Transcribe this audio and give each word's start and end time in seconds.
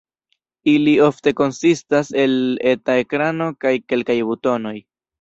Ili 0.71 0.93
ofte 1.07 1.33
konsistas 1.41 2.11
el 2.23 2.35
eta 2.75 2.99
ekrano 3.05 3.53
kaj 3.63 3.79
kelkaj 3.93 4.21
butonoj. 4.33 4.79